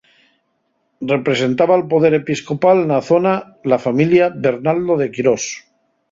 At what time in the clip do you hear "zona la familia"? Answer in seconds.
3.09-4.31